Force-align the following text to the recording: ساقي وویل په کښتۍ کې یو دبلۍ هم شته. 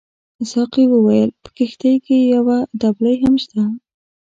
ساقي 0.51 0.83
وویل 0.89 1.29
په 1.43 1.49
کښتۍ 1.57 1.95
کې 2.05 2.17
یو 2.33 2.45
دبلۍ 2.81 3.15
هم 3.23 3.35
شته. 3.43 3.63